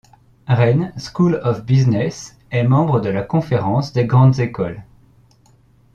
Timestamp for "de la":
3.01-3.21